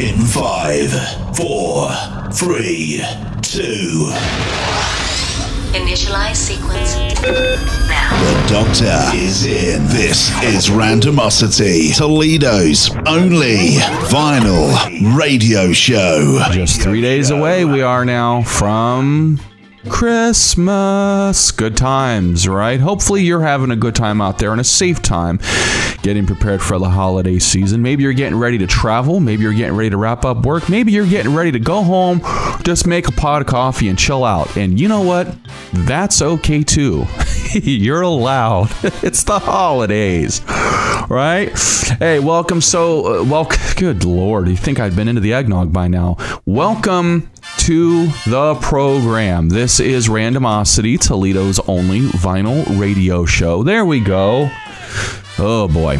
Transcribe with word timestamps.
In 0.00 0.16
five, 0.20 0.90
four, 1.36 1.90
three, 2.32 3.02
two. 3.42 4.10
Initialize 5.76 6.36
sequence 6.36 6.96
now. 7.86 8.08
The 8.18 8.46
Doctor 8.48 9.16
is 9.18 9.44
in. 9.44 9.84
This 9.88 10.30
is 10.42 10.70
Randomosity, 10.70 11.94
Toledo's 11.94 12.88
only 13.06 13.76
vinyl 14.08 15.14
radio 15.18 15.70
show. 15.70 16.46
Just 16.50 16.80
three 16.80 17.02
days 17.02 17.28
away, 17.28 17.66
we 17.66 17.82
are 17.82 18.06
now 18.06 18.40
from 18.40 19.38
Christmas. 19.88 21.50
Good 21.50 21.76
times, 21.76 22.46
right? 22.46 22.78
Hopefully, 22.78 23.22
you're 23.22 23.40
having 23.40 23.70
a 23.70 23.76
good 23.76 23.94
time 23.94 24.20
out 24.20 24.38
there 24.38 24.52
and 24.52 24.60
a 24.60 24.64
safe 24.64 25.00
time 25.00 25.38
getting 26.02 26.26
prepared 26.26 26.60
for 26.60 26.78
the 26.78 26.90
holiday 26.90 27.38
season. 27.38 27.80
Maybe 27.80 28.02
you're 28.02 28.12
getting 28.12 28.38
ready 28.38 28.58
to 28.58 28.66
travel. 28.66 29.20
Maybe 29.20 29.42
you're 29.42 29.54
getting 29.54 29.76
ready 29.76 29.90
to 29.90 29.96
wrap 29.96 30.24
up 30.24 30.44
work. 30.44 30.68
Maybe 30.68 30.92
you're 30.92 31.06
getting 31.06 31.34
ready 31.34 31.52
to 31.52 31.58
go 31.58 31.82
home, 31.82 32.20
just 32.62 32.86
make 32.86 33.08
a 33.08 33.12
pot 33.12 33.42
of 33.42 33.48
coffee 33.48 33.88
and 33.88 33.98
chill 33.98 34.24
out. 34.24 34.54
And 34.56 34.78
you 34.78 34.88
know 34.88 35.00
what? 35.00 35.34
That's 35.72 36.20
okay 36.20 36.62
too. 36.62 37.06
you're 37.52 38.02
allowed. 38.02 38.70
it's 39.02 39.24
the 39.24 39.38
holidays, 39.38 40.42
right? 41.08 41.52
Hey, 41.98 42.18
welcome. 42.18 42.60
So, 42.60 43.20
uh, 43.20 43.24
well, 43.24 43.50
good 43.76 44.04
lord. 44.04 44.48
You 44.48 44.56
think 44.56 44.78
I'd 44.78 44.94
been 44.94 45.08
into 45.08 45.20
the 45.20 45.32
eggnog 45.32 45.72
by 45.72 45.88
now? 45.88 46.16
Welcome 46.44 47.30
to 47.60 48.06
the 48.26 48.56
program. 48.62 49.50
This 49.50 49.80
is 49.80 50.08
Randomosity, 50.08 50.98
Toledo's 50.98 51.58
only 51.68 52.00
vinyl 52.00 52.80
radio 52.80 53.26
show. 53.26 53.62
There 53.62 53.84
we 53.84 54.00
go. 54.00 54.50
Oh 55.38 55.68
boy. 55.68 55.98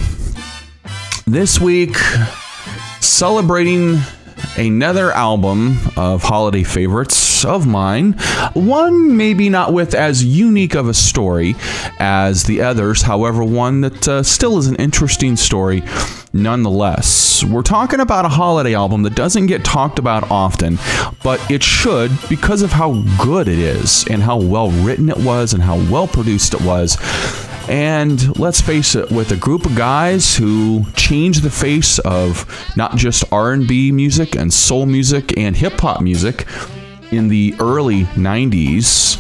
This 1.27 1.61
week, 1.61 1.97
celebrating 3.01 4.01
another 4.57 5.13
album 5.13 5.79
of 5.97 6.23
holiday 6.23 6.63
favorites 6.63 7.45
of 7.45 7.67
mine. 7.67 8.13
One 8.55 9.17
maybe 9.17 9.51
not 9.51 9.75
with 9.75 9.95
as 9.95 10.25
unique 10.25 10.75
of 10.75 10.89
a 10.89 10.95
story 10.95 11.57
as 11.99 12.45
the 12.45 12.63
others, 12.63 13.03
however, 13.03 13.45
one 13.45 13.83
that 13.83 14.09
uh, 14.09 14.23
still 14.23 14.57
is 14.57 14.67
an 14.67 14.77
interesting 14.77 15.37
story 15.37 15.83
nonetheless. 16.33 17.43
We're 17.45 17.63
talking 17.63 18.01
about 18.01 18.25
a 18.25 18.29
holiday 18.29 18.75
album 18.75 19.03
that 19.03 19.15
doesn't 19.15 19.47
get 19.47 19.65
talked 19.65 19.99
about 19.99 20.31
often, 20.31 20.79
but 21.23 21.41
it 21.51 21.63
should 21.63 22.11
because 22.29 22.63
of 22.63 22.73
how 22.73 23.03
good 23.23 23.49
it 23.49 23.59
is 23.59 24.07
and 24.09 24.23
how 24.23 24.39
well 24.41 24.71
written 24.71 25.09
it 25.09 25.19
was 25.19 25.53
and 25.53 25.63
how 25.63 25.77
well 25.91 26.07
produced 26.07 26.55
it 26.55 26.61
was. 26.61 26.97
And 27.69 28.39
let's 28.39 28.61
face 28.61 28.95
it, 28.95 29.11
with 29.11 29.31
a 29.31 29.37
group 29.37 29.65
of 29.65 29.77
guys 29.77 30.37
who 30.37 30.85
changed 30.95 31.43
the 31.43 31.51
face 31.51 31.99
of 32.01 32.45
not 32.77 32.97
just 32.97 33.25
R&B 33.33 33.93
music 33.93 34.35
and 34.35 34.53
soul 34.53 34.87
music 34.87 35.37
and 35.39 35.55
hip 35.57 35.75
hop 35.75 36.01
music 36.01 36.47
in 37.13 37.29
the 37.29 37.55
early 37.61 38.05
90s, 38.05 39.19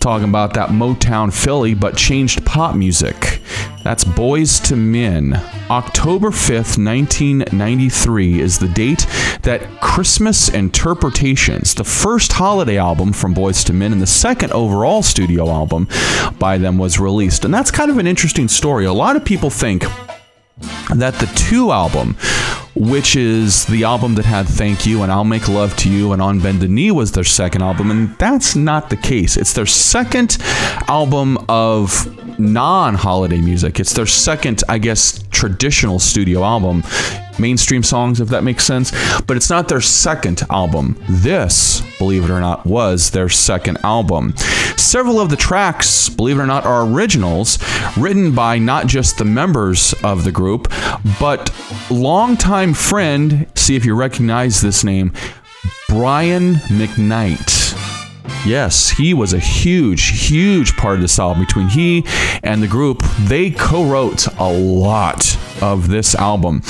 talking 0.00 0.28
about 0.28 0.54
that 0.54 0.70
Motown 0.70 1.32
Philly, 1.32 1.74
but 1.74 1.96
changed 1.96 2.44
pop 2.44 2.74
music. 2.74 3.40
That's 3.84 4.04
Boyz 4.04 4.70
II 4.70 4.78
Men. 4.78 5.59
October 5.70 6.30
5th, 6.30 6.84
1993 6.84 8.40
is 8.40 8.58
the 8.58 8.66
date 8.66 9.06
that 9.42 9.62
Christmas 9.80 10.48
Interpretations, 10.48 11.76
the 11.76 11.84
first 11.84 12.32
holiday 12.32 12.76
album 12.76 13.12
from 13.12 13.32
Boyz 13.32 13.70
II 13.70 13.76
Men 13.76 13.92
and 13.92 14.02
the 14.02 14.06
second 14.06 14.52
overall 14.52 15.00
studio 15.00 15.48
album 15.48 15.86
by 16.40 16.58
them, 16.58 16.76
was 16.76 16.98
released. 16.98 17.44
And 17.44 17.54
that's 17.54 17.70
kind 17.70 17.88
of 17.88 17.98
an 17.98 18.08
interesting 18.08 18.48
story. 18.48 18.84
A 18.84 18.92
lot 18.92 19.14
of 19.14 19.24
people 19.24 19.48
think 19.48 19.84
that 20.96 21.14
the 21.14 21.30
2 21.36 21.70
album 21.70 22.16
which 22.74 23.16
is 23.16 23.64
the 23.66 23.84
album 23.84 24.14
that 24.14 24.24
had 24.24 24.46
Thank 24.46 24.86
You 24.86 25.02
and 25.02 25.10
I'll 25.10 25.24
Make 25.24 25.48
Love 25.48 25.76
to 25.78 25.90
You 25.90 26.12
and 26.12 26.22
On 26.22 26.40
Bended 26.40 26.70
Knee 26.70 26.90
was 26.90 27.12
their 27.12 27.24
second 27.24 27.62
album. 27.62 27.90
And 27.90 28.16
that's 28.18 28.54
not 28.54 28.90
the 28.90 28.96
case. 28.96 29.36
It's 29.36 29.52
their 29.52 29.66
second 29.66 30.38
album 30.88 31.38
of 31.48 32.38
non 32.38 32.94
holiday 32.94 33.40
music. 33.40 33.80
It's 33.80 33.92
their 33.92 34.06
second, 34.06 34.62
I 34.68 34.78
guess, 34.78 35.22
traditional 35.30 35.98
studio 35.98 36.44
album. 36.44 36.82
Mainstream 37.40 37.82
songs, 37.82 38.20
if 38.20 38.28
that 38.28 38.44
makes 38.44 38.64
sense. 38.64 38.90
But 39.22 39.36
it's 39.36 39.50
not 39.50 39.68
their 39.68 39.80
second 39.80 40.42
album. 40.50 41.02
This, 41.08 41.80
believe 41.98 42.24
it 42.24 42.30
or 42.30 42.40
not, 42.40 42.66
was 42.66 43.10
their 43.10 43.28
second 43.28 43.78
album. 43.82 44.36
Several 44.76 45.20
of 45.20 45.30
the 45.30 45.36
tracks, 45.36 46.08
believe 46.08 46.38
it 46.38 46.42
or 46.42 46.46
not, 46.46 46.66
are 46.66 46.86
originals 46.86 47.58
written 47.96 48.34
by 48.34 48.58
not 48.58 48.86
just 48.86 49.18
the 49.18 49.24
members 49.24 49.94
of 50.04 50.24
the 50.24 50.32
group, 50.32 50.72
but 51.18 51.52
longtime 51.90 52.74
friend, 52.74 53.46
see 53.54 53.76
if 53.76 53.84
you 53.84 53.94
recognize 53.94 54.60
this 54.60 54.84
name, 54.84 55.12
Brian 55.88 56.54
McKnight. 56.54 57.70
Yes, 58.46 58.88
he 58.88 59.12
was 59.12 59.34
a 59.34 59.38
huge, 59.38 60.28
huge 60.28 60.74
part 60.76 60.94
of 60.94 61.02
this 61.02 61.18
album. 61.18 61.44
Between 61.44 61.68
he 61.68 62.04
and 62.42 62.62
the 62.62 62.66
group, 62.66 63.02
they 63.20 63.50
co 63.50 63.84
wrote 63.84 64.26
a 64.38 64.50
lot 64.50 65.36
of 65.60 65.88
this 65.88 66.14
album. 66.14 66.62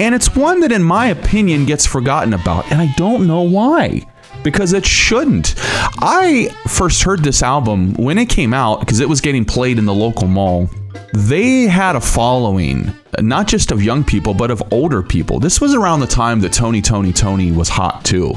And 0.00 0.14
it's 0.14 0.34
one 0.34 0.60
that, 0.60 0.72
in 0.72 0.82
my 0.82 1.08
opinion, 1.08 1.66
gets 1.66 1.84
forgotten 1.84 2.32
about. 2.32 2.72
And 2.72 2.80
I 2.80 2.92
don't 2.96 3.26
know 3.26 3.42
why 3.42 4.06
because 4.42 4.72
it 4.72 4.86
shouldn't. 4.86 5.54
I 5.98 6.48
first 6.66 7.02
heard 7.02 7.20
this 7.20 7.42
album 7.42 7.92
when 7.94 8.16
it 8.16 8.30
came 8.30 8.54
out 8.54 8.80
because 8.80 9.00
it 9.00 9.08
was 9.10 9.20
getting 9.20 9.44
played 9.44 9.78
in 9.78 9.84
the 9.84 9.92
local 9.92 10.26
mall. 10.26 10.70
They 11.12 11.64
had 11.64 11.96
a 11.96 12.00
following, 12.00 12.94
not 13.18 13.46
just 13.46 13.72
of 13.72 13.82
young 13.82 14.02
people, 14.02 14.32
but 14.32 14.50
of 14.50 14.62
older 14.72 15.02
people. 15.02 15.38
This 15.38 15.60
was 15.60 15.74
around 15.74 16.00
the 16.00 16.06
time 16.06 16.40
that 16.40 16.54
Tony, 16.54 16.80
Toni, 16.80 17.12
Toné 17.12 17.54
was 17.54 17.68
hot 17.68 18.02
too. 18.02 18.32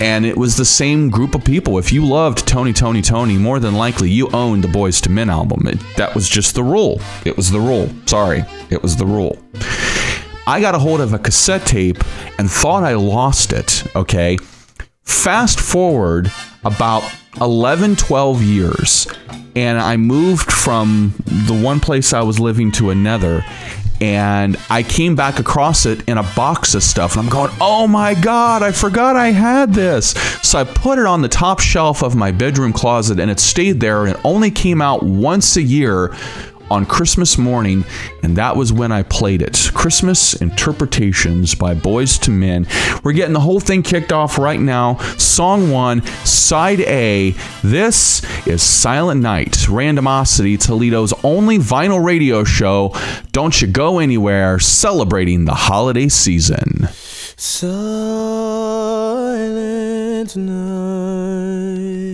And 0.00 0.24
it 0.24 0.36
was 0.36 0.56
the 0.56 0.64
same 0.64 1.10
group 1.10 1.34
of 1.34 1.44
people. 1.44 1.78
If 1.78 1.92
you 1.92 2.06
loved 2.06 2.46
Tony, 2.46 2.72
Toni, 2.72 3.02
Toné, 3.02 3.38
more 3.38 3.58
than 3.58 3.74
likely 3.74 4.08
you 4.08 4.30
owned 4.30 4.62
the 4.62 4.68
Boyz 4.68 5.04
II 5.04 5.14
Men 5.14 5.30
album. 5.30 5.66
It, 5.66 5.80
that 5.96 6.14
was 6.14 6.28
just 6.28 6.54
the 6.54 6.62
rule. 6.62 7.00
It 7.24 7.36
was 7.36 7.50
the 7.50 7.60
rule. 7.60 7.90
Sorry, 8.06 8.44
it 8.70 8.82
was 8.82 8.96
the 8.96 9.06
rule. 9.06 9.36
I 10.46 10.60
got 10.60 10.74
a 10.74 10.78
hold 10.78 11.00
of 11.00 11.12
a 11.12 11.18
cassette 11.18 11.66
tape 11.66 11.98
and 12.38 12.50
thought 12.50 12.82
I 12.82 12.94
lost 12.94 13.52
it, 13.52 13.84
okay? 13.94 14.38
Fast 15.04 15.60
forward 15.60 16.32
about 16.64 17.04
11, 17.40 17.96
12 17.96 18.42
years, 18.42 19.06
and 19.54 19.78
I 19.78 19.96
moved 19.96 20.50
from 20.50 21.14
the 21.26 21.60
one 21.62 21.80
place 21.80 22.12
I 22.12 22.22
was 22.22 22.40
living 22.40 22.72
to 22.72 22.90
another. 22.90 23.44
And 24.00 24.58
I 24.68 24.82
came 24.82 25.14
back 25.14 25.38
across 25.38 25.86
it 25.86 26.08
in 26.08 26.18
a 26.18 26.24
box 26.34 26.74
of 26.74 26.82
stuff, 26.82 27.12
and 27.12 27.24
I'm 27.24 27.32
going, 27.32 27.52
oh 27.60 27.86
my 27.86 28.14
God, 28.14 28.60
I 28.64 28.72
forgot 28.72 29.14
I 29.14 29.28
had 29.28 29.74
this. 29.74 30.10
So 30.42 30.58
I 30.58 30.64
put 30.64 30.98
it 30.98 31.06
on 31.06 31.22
the 31.22 31.28
top 31.28 31.60
shelf 31.60 32.02
of 32.02 32.16
my 32.16 32.32
bedroom 32.32 32.72
closet, 32.72 33.20
and 33.20 33.30
it 33.30 33.38
stayed 33.38 33.78
there, 33.78 34.04
and 34.04 34.16
it 34.16 34.20
only 34.24 34.50
came 34.50 34.82
out 34.82 35.04
once 35.04 35.56
a 35.56 35.62
year 35.62 36.16
on 36.70 36.86
Christmas 36.86 37.36
morning, 37.38 37.84
and 38.22 38.36
that 38.36 38.56
was 38.56 38.72
when 38.72 38.92
I 38.92 39.02
played 39.02 39.42
it. 39.42 39.70
Christmas 39.74 40.34
Interpretations 40.34 41.54
by 41.54 41.74
Boyz 41.74 42.28
II 42.28 42.34
Men. 42.34 42.66
We're 43.02 43.12
getting 43.12 43.32
the 43.32 43.40
whole 43.40 43.60
thing 43.60 43.82
kicked 43.82 44.12
off 44.12 44.38
right 44.38 44.60
now. 44.60 44.96
Song 45.18 45.70
one, 45.70 46.02
side 46.24 46.80
A. 46.80 47.34
This 47.62 48.22
is 48.46 48.62
Silent 48.62 49.20
Night, 49.20 49.52
Randomosity, 49.68 50.58
Toledo's 50.60 51.12
only 51.24 51.58
vinyl 51.58 52.04
radio 52.04 52.44
show. 52.44 52.94
Don't 53.32 53.60
you 53.60 53.68
go 53.68 53.98
anywhere, 53.98 54.58
celebrating 54.58 55.44
the 55.44 55.54
holiday 55.54 56.08
season. 56.08 56.88
Silent 57.36 57.72
night, 60.36 62.11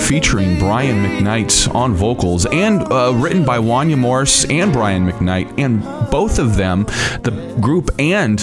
featuring 0.00 0.58
Brian 0.58 1.04
McKnight 1.04 1.72
on 1.74 1.94
vocals 1.94 2.46
and 2.46 2.82
uh, 2.92 3.12
written 3.14 3.44
by 3.44 3.58
Wanya 3.58 3.98
Morris 3.98 4.44
and 4.46 4.72
Brian 4.72 5.06
McKnight. 5.06 5.58
And 5.58 5.82
both 6.10 6.38
of 6.38 6.56
them, 6.56 6.84
the 7.22 7.56
group 7.60 7.90
and 7.98 8.40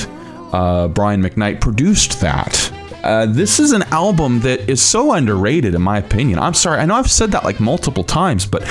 uh, 0.54 0.88
Brian 0.88 1.22
McKnight, 1.22 1.60
produced 1.60 2.22
that. 2.22 2.72
Uh, 3.04 3.26
this 3.26 3.60
is 3.60 3.72
an 3.72 3.84
album 3.84 4.40
that 4.42 4.70
is 4.70 4.82
so 4.82 5.14
underrated, 5.14 5.76
in 5.76 5.82
my 5.82 5.98
opinion. 5.98 6.40
I'm 6.40 6.54
sorry, 6.54 6.80
I 6.80 6.86
know 6.86 6.96
I've 6.96 7.10
said 7.10 7.32
that 7.32 7.44
like 7.44 7.60
multiple 7.60 8.04
times, 8.04 8.46
but 8.46 8.64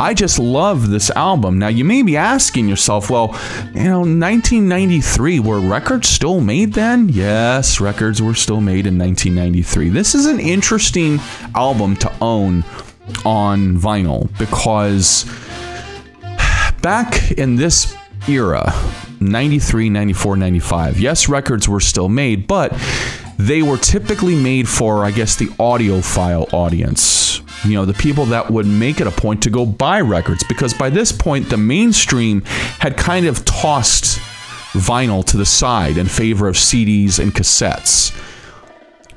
I 0.00 0.14
just 0.14 0.38
love 0.38 0.88
this 0.88 1.10
album. 1.10 1.58
Now, 1.58 1.68
you 1.68 1.84
may 1.84 2.00
be 2.02 2.16
asking 2.16 2.70
yourself, 2.70 3.10
well, 3.10 3.38
you 3.74 3.84
know, 3.84 3.98
1993, 4.00 5.40
were 5.40 5.60
records 5.60 6.08
still 6.08 6.40
made 6.40 6.72
then? 6.72 7.10
Yes, 7.10 7.82
records 7.82 8.22
were 8.22 8.34
still 8.34 8.62
made 8.62 8.86
in 8.86 8.98
1993. 8.98 9.90
This 9.90 10.14
is 10.14 10.24
an 10.24 10.40
interesting 10.40 11.20
album 11.54 11.96
to 11.96 12.10
own 12.22 12.64
on 13.26 13.76
vinyl 13.76 14.30
because 14.38 15.26
back 16.80 17.32
in 17.32 17.56
this 17.56 17.94
era 18.28 18.72
93 19.20 19.90
94 19.90 20.36
95 20.36 21.00
yes 21.00 21.28
records 21.28 21.68
were 21.68 21.80
still 21.80 22.08
made 22.08 22.46
but 22.46 22.72
they 23.36 23.62
were 23.62 23.76
typically 23.76 24.36
made 24.36 24.68
for 24.68 25.04
i 25.04 25.10
guess 25.10 25.34
the 25.36 25.46
audiophile 25.58 26.52
audience 26.52 27.29
you 27.64 27.74
know 27.74 27.84
the 27.84 27.94
people 27.94 28.26
that 28.26 28.50
would 28.50 28.66
make 28.66 29.00
it 29.00 29.06
a 29.06 29.10
point 29.10 29.42
to 29.42 29.50
go 29.50 29.66
buy 29.66 30.00
records 30.00 30.44
because 30.48 30.72
by 30.74 30.90
this 30.90 31.12
point 31.12 31.48
the 31.50 31.56
mainstream 31.56 32.42
had 32.78 32.96
kind 32.96 33.26
of 33.26 33.44
tossed 33.44 34.18
vinyl 34.72 35.24
to 35.24 35.36
the 35.36 35.46
side 35.46 35.96
in 35.96 36.06
favor 36.06 36.48
of 36.48 36.54
CDs 36.54 37.18
and 37.18 37.32
cassettes 37.32 38.16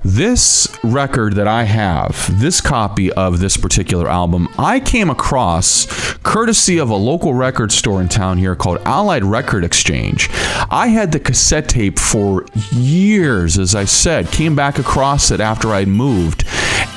this 0.03 0.67
record 0.83 1.35
that 1.35 1.47
I 1.47 1.63
have, 1.63 2.29
this 2.39 2.59
copy 2.59 3.11
of 3.13 3.39
this 3.39 3.55
particular 3.55 4.09
album, 4.09 4.49
I 4.57 4.81
came 4.81 5.09
across 5.09 5.87
courtesy 6.23 6.77
of 6.77 6.89
a 6.89 6.95
local 6.95 7.33
record 7.33 7.71
store 7.71 8.01
in 8.01 8.09
town 8.09 8.37
here 8.37 8.55
called 8.55 8.79
Allied 8.85 9.23
Record 9.23 9.63
Exchange. 9.63 10.29
I 10.69 10.87
had 10.87 11.13
the 11.13 11.19
cassette 11.19 11.69
tape 11.69 11.97
for 11.97 12.45
years, 12.71 13.57
as 13.57 13.75
I 13.75 13.85
said, 13.85 14.27
came 14.27 14.55
back 14.55 14.77
across 14.77 15.31
it 15.31 15.39
after 15.39 15.69
I 15.69 15.85
moved. 15.85 16.43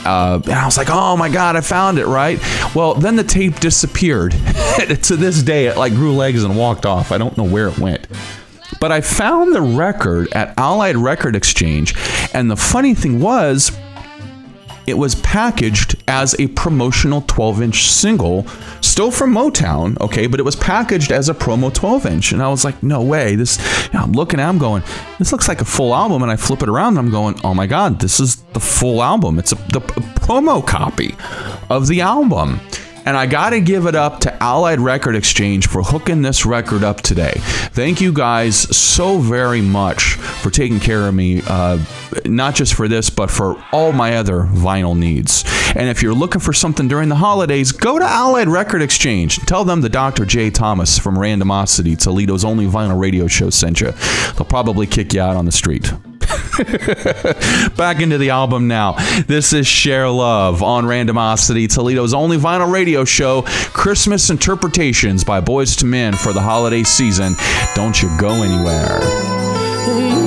Uh, 0.06 0.40
and 0.44 0.54
I 0.54 0.64
was 0.64 0.76
like, 0.78 0.88
oh 0.88 1.16
my 1.16 1.28
God, 1.28 1.56
I 1.56 1.60
found 1.60 1.98
it, 1.98 2.06
right? 2.06 2.38
Well, 2.74 2.94
then 2.94 3.16
the 3.16 3.24
tape 3.24 3.58
disappeared. 3.58 4.30
to 5.02 5.16
this 5.16 5.42
day, 5.42 5.66
it 5.66 5.76
like 5.76 5.94
grew 5.94 6.14
legs 6.14 6.44
and 6.44 6.56
walked 6.56 6.86
off. 6.86 7.10
I 7.10 7.18
don't 7.18 7.36
know 7.36 7.44
where 7.44 7.68
it 7.68 7.78
went. 7.78 8.06
But 8.80 8.92
I 8.92 9.00
found 9.00 9.54
the 9.54 9.62
record 9.62 10.32
at 10.32 10.56
Allied 10.58 10.96
Record 10.96 11.34
Exchange, 11.34 11.94
and 12.32 12.50
the 12.50 12.56
funny 12.56 12.94
thing 12.94 13.20
was, 13.20 13.76
it 14.86 14.94
was 14.94 15.16
packaged 15.16 15.96
as 16.06 16.38
a 16.38 16.46
promotional 16.48 17.22
12 17.22 17.62
inch 17.62 17.88
single, 17.90 18.46
still 18.96 19.10
from 19.10 19.30
Motown, 19.30 20.00
okay, 20.00 20.26
but 20.26 20.40
it 20.40 20.42
was 20.42 20.56
packaged 20.56 21.12
as 21.12 21.28
a 21.28 21.34
promo 21.34 21.70
12 21.70 22.06
inch. 22.06 22.32
And 22.32 22.42
I 22.42 22.48
was 22.48 22.64
like, 22.64 22.82
no 22.82 23.02
way. 23.02 23.36
This, 23.36 23.58
you 23.84 23.92
know, 23.92 24.02
I'm 24.02 24.12
looking 24.12 24.40
I'm 24.40 24.56
going, 24.56 24.82
this 25.18 25.32
looks 25.32 25.48
like 25.48 25.60
a 25.60 25.66
full 25.66 25.94
album. 25.94 26.22
And 26.22 26.32
I 26.32 26.36
flip 26.36 26.62
it 26.62 26.68
around 26.70 26.96
and 26.96 27.00
I'm 27.00 27.10
going, 27.10 27.38
oh 27.44 27.52
my 27.52 27.66
God, 27.66 28.00
this 28.00 28.18
is 28.20 28.36
the 28.54 28.60
full 28.60 29.02
album. 29.02 29.38
It's 29.38 29.52
a, 29.52 29.56
the 29.56 29.80
a 29.80 30.00
promo 30.20 30.66
copy 30.66 31.14
of 31.68 31.88
the 31.88 32.00
album. 32.00 32.58
And 33.06 33.16
I 33.16 33.26
got 33.26 33.50
to 33.50 33.60
give 33.60 33.86
it 33.86 33.94
up 33.94 34.18
to 34.20 34.42
Allied 34.42 34.80
Record 34.80 35.14
Exchange 35.14 35.68
for 35.68 35.82
hooking 35.82 36.22
this 36.22 36.44
record 36.44 36.82
up 36.82 37.02
today. 37.02 37.34
Thank 37.36 38.00
you 38.00 38.12
guys 38.12 38.56
so 38.76 39.18
very 39.18 39.60
much 39.60 40.14
for 40.14 40.50
taking 40.50 40.80
care 40.80 41.06
of 41.06 41.14
me, 41.14 41.40
uh, 41.46 41.78
not 42.24 42.56
just 42.56 42.74
for 42.74 42.88
this, 42.88 43.08
but 43.08 43.30
for 43.30 43.62
all 43.70 43.92
my 43.92 44.16
other 44.16 44.40
vinyl 44.42 44.98
needs. 44.98 45.44
And 45.76 45.88
if 45.88 46.02
you're 46.02 46.14
looking 46.14 46.40
for 46.40 46.52
something 46.52 46.88
during 46.88 47.08
the 47.08 47.14
holidays, 47.14 47.70
go 47.70 47.98
to 47.98 48.04
Allied 48.04 48.48
Record 48.48 48.82
Exchange. 48.82 49.38
Tell 49.46 49.64
them 49.64 49.82
the 49.82 49.88
Dr. 49.88 50.24
J. 50.24 50.50
Thomas 50.50 50.98
from 50.98 51.16
Randomosity, 51.16 51.96
Toledo's 51.96 52.44
only 52.44 52.66
vinyl 52.66 53.00
radio 53.00 53.28
show, 53.28 53.50
sent 53.50 53.80
you. 53.80 53.92
They'll 54.36 54.46
probably 54.46 54.86
kick 54.86 55.14
you 55.14 55.20
out 55.20 55.36
on 55.36 55.44
the 55.44 55.52
street. 55.52 55.92
Back 57.76 58.00
into 58.00 58.16
the 58.18 58.30
album 58.30 58.66
now. 58.66 58.94
This 59.26 59.52
is 59.52 59.66
Share 59.66 60.08
Love 60.08 60.62
on 60.62 60.84
Randomosity, 60.84 61.72
Toledo's 61.72 62.14
only 62.14 62.38
vinyl 62.38 62.72
radio 62.72 63.04
show. 63.04 63.42
Christmas 63.74 64.30
interpretations 64.30 65.22
by 65.22 65.40
Boyz 65.40 65.82
II 65.82 65.90
Men 65.90 66.12
for 66.14 66.32
the 66.32 66.40
holiday 66.40 66.82
season. 66.82 67.34
Don't 67.74 68.02
you 68.02 68.08
go 68.18 68.42
anywhere. 68.42 70.25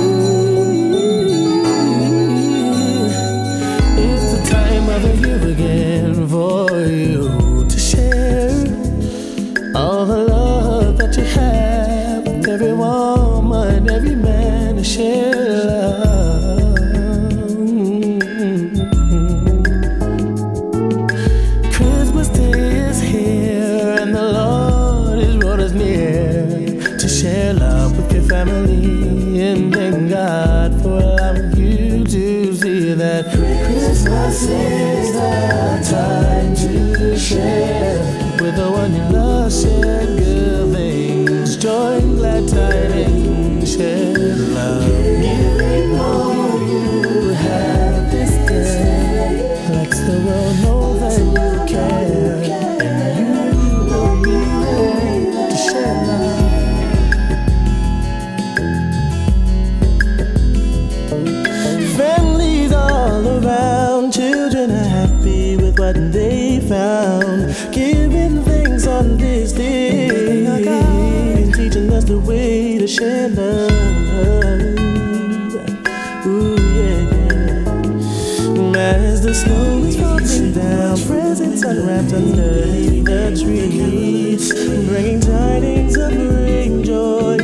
are 79.30 79.34
slowly 79.34 79.92
falling 79.92 80.52
down, 80.52 80.98
presents 81.06 81.62
unwrapped 81.62 82.12
underneath 82.12 83.04
the 83.04 83.40
trees, 83.40 84.52
bringing 84.88 85.20
tidings 85.20 85.96
of 85.96 86.12
great 86.12 86.82
joy 86.84 87.36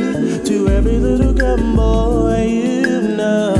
to 0.43 0.67
every 0.67 0.97
little 0.97 1.31
girl 1.31 1.57
boy 1.75 2.43
you 2.45 3.01
know. 3.15 3.53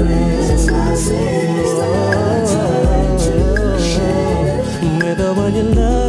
With 4.99 5.17
the 5.19 5.33
one 5.33 5.55
you 5.55 5.63
love. 5.63 6.06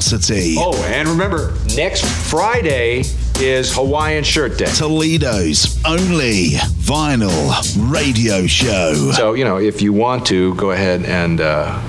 It's. 0.00 0.56
Oh, 0.58 0.74
and 0.84 1.08
remember, 1.08 1.54
next 1.74 2.04
Friday 2.30 3.02
is 3.40 3.74
Hawaiian 3.74 4.24
Shirt 4.24 4.56
Day. 4.58 4.66
Toledo's 4.66 5.82
only 5.84 6.50
vinyl 6.78 7.90
radio 7.90 8.46
show. 8.46 9.12
So, 9.12 9.34
you 9.34 9.44
know, 9.44 9.58
if 9.58 9.82
you 9.82 9.92
want 9.92 10.26
to, 10.26 10.54
go 10.54 10.70
ahead 10.70 11.04
and 11.04 11.40
uh, 11.40 11.80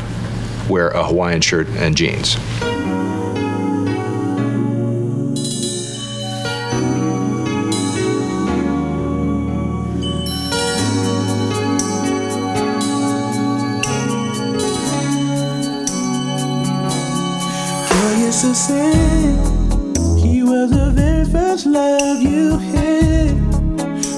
wear 0.69 0.89
a 0.89 1.03
Hawaiian 1.03 1.41
shirt 1.41 1.67
and 1.69 1.95
jeans. 1.95 2.35
sin. 18.59 19.37
He 20.17 20.43
was 20.43 20.71
the 20.71 20.91
very 20.91 21.25
first 21.25 21.65
love 21.65 22.21
you 22.21 22.57
had, 22.57 23.31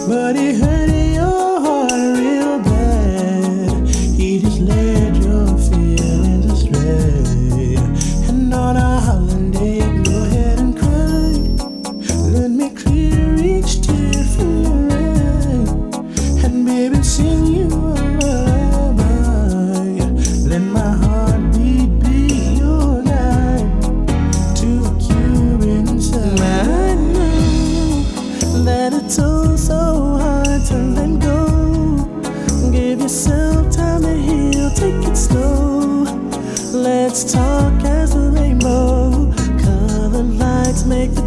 but 0.07 0.35
it 0.35 0.55
hurt. 0.55 0.89
It 0.89 1.00
let's 36.81 37.23
talk 37.31 37.83
as 37.83 38.13
the 38.13 38.31
rainbow. 38.31 39.31
Color 39.63 40.23
lights 40.23 40.83
make 40.85 41.20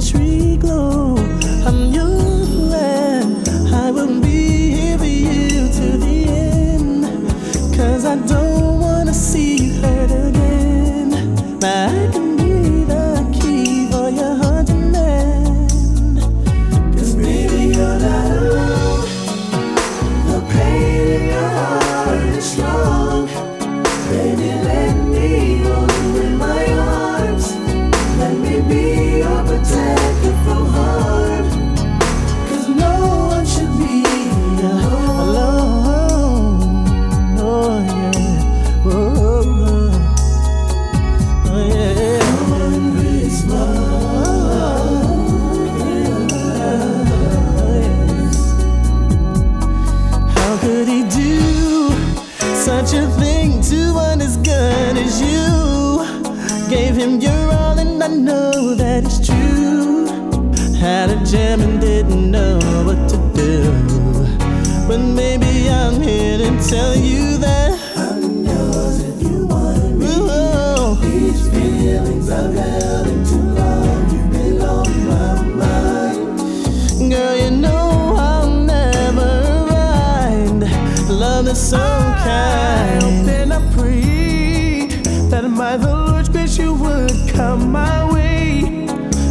tell 66.75 66.97
you 66.97 67.37
that 67.39 67.71
I'm 67.97 68.45
yours 68.45 68.99
if 69.11 69.23
you 69.23 69.47
want 69.47 69.97
me. 69.97 70.07
Ooh. 70.07 70.97
These 71.07 71.49
feelings 71.51 72.29
I've 72.29 72.53
held 72.53 73.07
in 73.07 73.25
too 73.31 73.47
long, 73.61 73.99
you 74.15 74.23
belong 74.37 74.91
my 75.07 75.35
mind. 75.63 77.13
Girl, 77.13 77.37
you 77.43 77.51
know 77.65 78.17
I'll 78.29 78.51
never 78.75 79.33
mind. 79.71 80.63
Love 81.09 81.47
is 81.47 81.63
so 81.71 81.79
kind. 81.79 83.25
Then 83.29 83.53
I 83.53 83.61
pray 83.77 84.89
that 85.31 85.45
by 85.57 85.77
the 85.77 85.95
Lord's 85.95 86.29
grace 86.29 86.59
you 86.59 86.75
would 86.75 87.17
come 87.29 87.71
my 87.71 88.13
way 88.13 88.65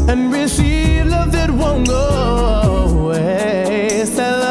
and 0.10 0.32
receive 0.32 1.08
love 1.08 1.34
that 1.34 1.51
won't 1.51 1.89
go 1.89 2.06
away. 3.01 4.06
So 4.06 4.42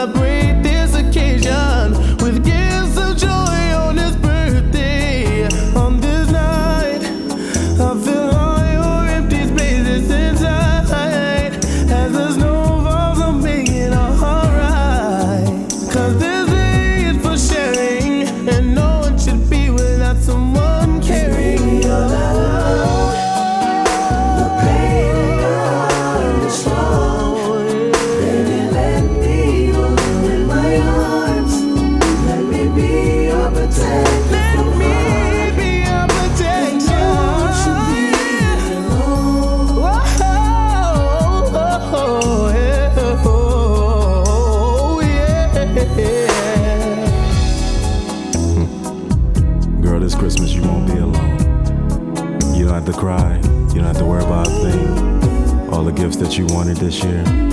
you 56.38 56.46
wanted 56.46 56.76
this 56.78 57.02
year? 57.04 57.51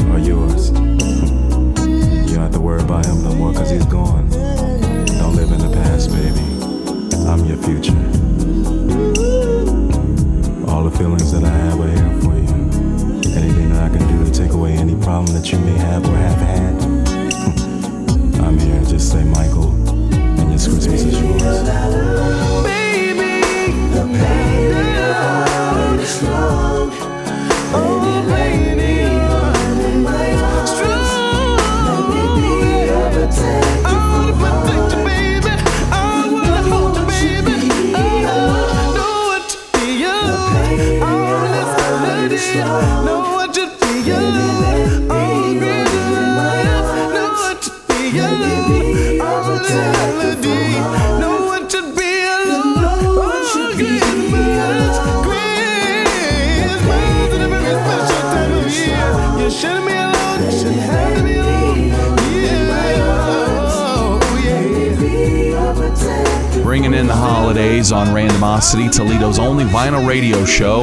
Velocity, 68.59 68.89
Toledo's 68.89 69.39
only 69.39 69.63
vinyl 69.63 70.05
radio 70.05 70.43
show, 70.43 70.81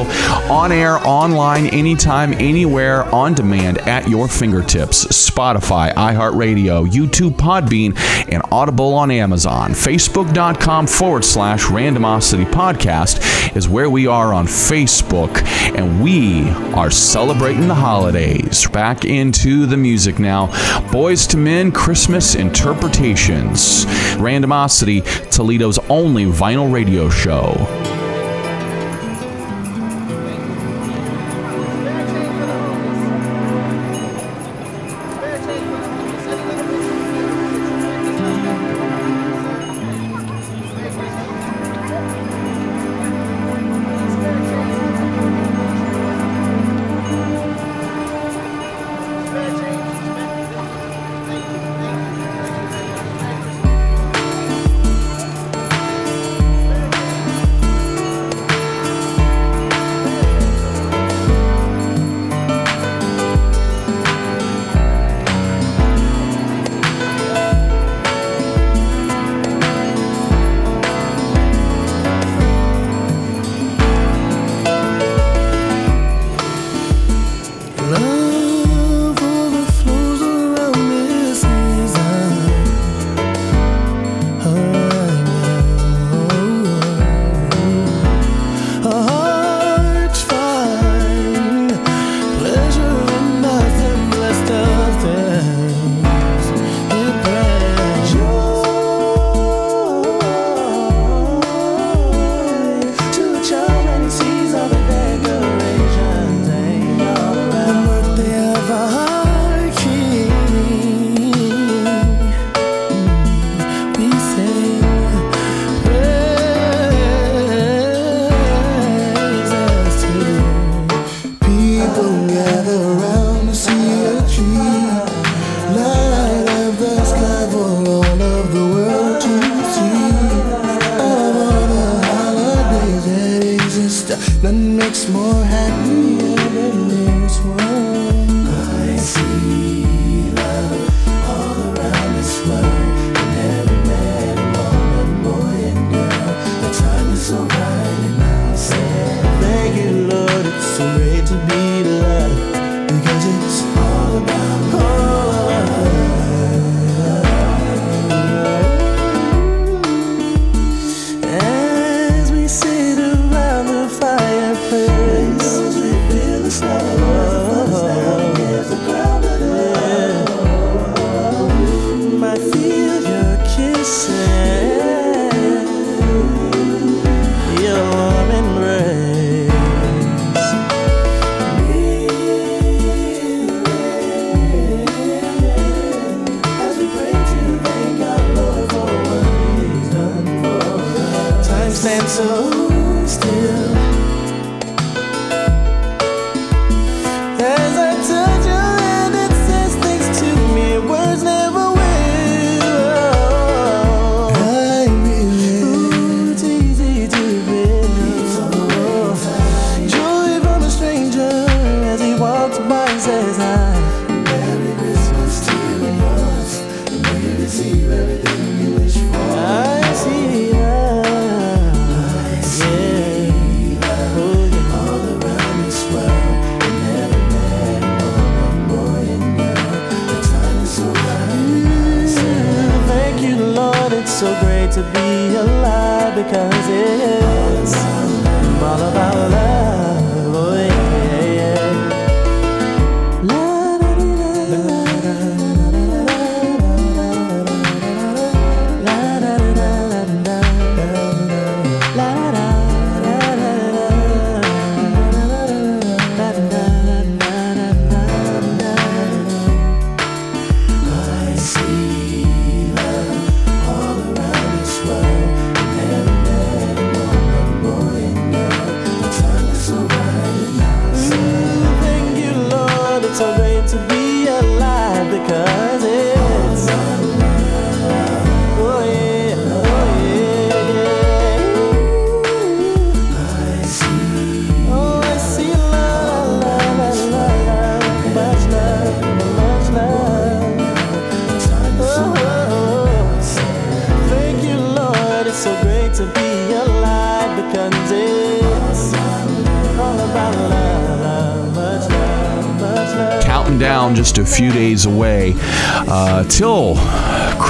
on 0.49 0.71
air, 0.71 0.97
online, 1.07 1.67
anytime, 1.67 2.33
anywhere, 2.33 3.03
on 3.13 3.35
demand, 3.35 3.77
at 3.87 4.09
your 4.09 4.27
fingertips. 4.27 5.05
Spotify, 5.05 5.93
iHeartRadio, 5.93 6.87
YouTube, 6.89 7.33
Podbean, 7.33 7.95
and 8.33 8.41
Audible 8.51 8.95
on 8.95 9.11
Amazon. 9.11 9.73
Facebook.com 9.73 10.87
forward 10.87 11.23
slash 11.23 11.65
randomosity 11.65 12.45
podcast 12.45 13.19
is 13.57 13.67
where 13.67 13.89
we 13.89 14.05
are 14.07 14.33
on 14.33 14.45
Facebook, 14.45 15.43
and 15.75 16.01
we 16.01 16.47
are 16.75 16.91
celebrating 16.91 17.67
the 17.67 17.75
holidays. 17.75 18.67
Back 18.69 19.03
into 19.03 19.65
the 19.65 19.75
music 19.75 20.19
now. 20.19 20.47
Boyz 20.91 21.33
II 21.33 21.41
Men 21.41 21.71
Christmas 21.71 22.35
Interpretations. 22.35 23.85
Randomosity, 24.15 25.03
Toledo's 25.31 25.79
only 25.89 26.25
vinyl 26.25 26.71
radio 26.71 27.09
show. 27.09 27.86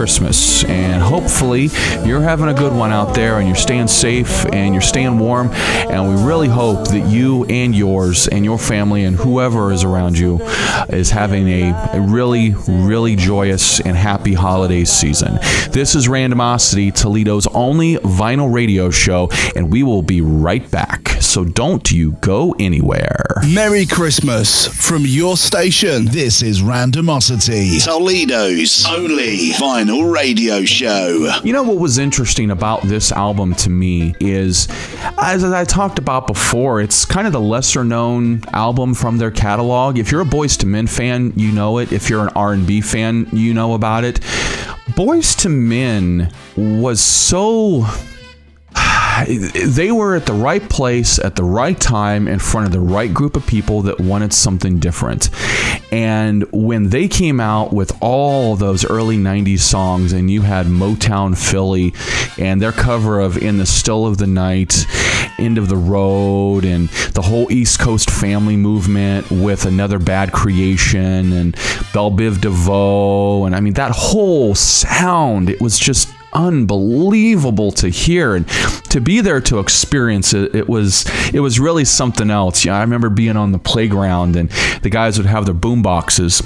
Christmas. 0.08 0.63
And 0.63 1.04
hopefully, 1.04 1.63
you're 2.06 2.22
having 2.22 2.48
a 2.48 2.54
good 2.54 2.72
one 2.72 2.93
out 2.93 3.13
there 3.13 3.39
and 3.39 3.46
you're 3.46 3.58
staying 3.58 3.89
safe 3.89 4.46
and 4.54 4.74
you're 4.74 4.82
staying 4.82 5.20
warm. 5.20 5.50
And 5.52 6.08
we 6.08 6.24
really 6.24 6.48
hope 6.48 6.88
that 6.91 7.10
you 7.10 7.43
and 7.50 7.76
yours 7.76 8.30
and 8.30 8.46
your 8.46 8.58
family 8.58 9.04
and 9.04 9.17
whoever 9.17 9.70
is 9.70 9.84
around 9.84 10.17
you 10.17 10.39
is 10.88 11.10
having 11.10 11.50
a, 11.50 11.89
a 11.91 12.00
really, 12.00 12.56
really 12.70 13.17
joyous 13.17 13.82
and 13.82 13.98
happy 13.98 14.34
holiday 14.34 14.86
season. 14.86 15.39
This 15.72 15.93
is 15.93 16.08
Randomosity, 16.08 16.96
Toledo's 16.96 17.46
only 17.48 17.98
vinyl 17.98 18.52
radio 18.52 18.89
show, 18.89 19.28
and 19.58 19.74
we 19.74 19.84
will 19.84 20.04
be 20.04 20.22
right 20.22 20.72
back. 20.72 21.07
So 21.38 21.45
don't 21.45 21.91
you 21.91 22.13
go 22.13 22.56
anywhere. 22.58 23.23
Merry 23.54 23.86
Christmas 23.86 24.65
from 24.65 25.04
your 25.06 25.38
station. 25.38 26.06
This 26.06 26.41
is 26.41 26.63
Randomosity, 26.63 27.86
Toledo's 27.86 28.84
only 28.88 29.52
vinyl 29.52 30.12
radio 30.12 30.65
show. 30.65 31.32
You 31.43 31.54
know 31.54 31.62
what 31.62 31.78
was 31.78 32.00
interesting 32.00 32.50
about 32.50 32.82
this 32.82 33.12
album 33.12 33.54
to 33.54 33.69
me 33.69 34.15
is, 34.19 34.67
as 35.19 35.43
I 35.43 35.63
talked 35.63 36.00
about 36.00 36.26
before, 36.26 36.82
it's 36.82 37.06
kind 37.06 37.28
of 37.28 37.34
the 37.34 37.39
lesser 37.39 37.84
known 37.84 38.41
album 38.54 38.95
from 38.95 39.19
their 39.19 39.30
catalog. 39.30 40.00
If 40.00 40.12
you're 40.12 40.21
a 40.21 40.26
Boyz 40.26 40.63
II 40.63 40.71
Men 40.71 40.88
fan, 40.88 41.34
you 41.36 41.52
know 41.52 41.78
it. 41.78 41.91
If 41.91 42.10
you're 42.10 42.23
an 42.23 42.34
R&B 42.36 42.82
fan, 42.82 43.28
you 43.32 43.54
know 43.54 43.76
about 43.76 44.04
it. 44.04 44.21
Boyz 44.95 45.45
II 45.45 45.52
Men 45.52 46.34
was 46.56 47.00
so 47.00 47.86
they 49.25 49.91
were 49.91 50.15
at 50.15 50.25
the 50.25 50.34
right 50.34 50.67
place 50.69 51.19
at 51.19 51.36
the 51.36 51.43
right 51.43 51.80
time 51.80 52.27
in 52.27 52.39
front 52.39 52.67
of 52.67 52.71
the 52.71 52.80
right 52.80 53.13
group 53.13 53.36
of 53.36 53.45
people 53.47 53.82
that 53.84 53.99
wanted 53.99 54.34
something 54.34 54.80
different. 54.80 55.30
And 55.91 56.43
when 56.51 56.89
they 56.89 57.08
came 57.08 57.39
out 57.39 57.71
with 57.71 57.97
all 58.01 58.56
those 58.56 58.86
early 58.86 59.17
90s 59.17 59.60
songs, 59.60 60.12
and 60.12 60.30
you 60.30 60.41
had 60.41 60.65
Motown 60.65 61.38
Philly 61.38 61.93
and 62.38 62.62
their 62.62 62.71
cover 62.71 63.19
of 63.19 63.38
In 63.38 63.58
the 63.58 63.65
Still 63.65 64.06
of 64.06 64.17
the 64.17 64.27
Night, 64.27 64.86
End 65.38 65.58
of 65.58 65.69
the 65.69 65.77
Road, 65.77 66.65
and 66.65 66.89
the 67.13 67.21
whole 67.21 67.51
East 67.51 67.80
Coast 67.80 68.10
family 68.10 68.58
movement 68.58 69.30
with 69.32 69.65
Another 69.65 69.99
Bad 69.99 70.32
Creation 70.34 71.32
and 71.32 71.53
Belle 71.93 72.12
Biv 72.12 72.41
DeVoe. 72.41 73.45
And 73.45 73.56
I 73.56 73.62
mean, 73.62 73.73
that 73.73 73.91
whole 73.91 74.56
sound, 74.56 75.49
it 75.49 75.62
was 75.62 75.80
just 75.80 76.10
unbelievable 76.38 77.71
to 77.71 77.89
hear 77.89 78.36
and 78.36 78.47
to 78.89 79.02
be 79.02 79.21
there 79.21 79.41
to 79.41 79.58
experience 79.60 80.34
it 80.34 80.54
it 80.54 80.69
was 80.69 81.06
it 81.34 81.39
was 81.39 81.60
really 81.60 81.84
something 81.84 82.30
else. 82.30 82.63
Yeah 82.63 82.78
i 82.78 82.82
remember 82.82 83.10
being 83.10 83.36
on 83.36 83.52
the 83.52 83.60
playground 83.60 84.36
and 84.36 84.50
the 84.84 84.89
guys 84.89 85.17
would 85.17 85.26
have 85.26 85.45
their 85.45 85.56
boom 85.56 85.82
boxes 85.82 86.41